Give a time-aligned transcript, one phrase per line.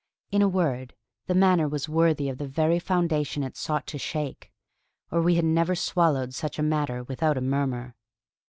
[0.31, 0.95] In a word,
[1.27, 4.51] the manner was worthy of the very foundation it sought to shake,
[5.11, 7.93] or we had never swallowed such matter without a murmur.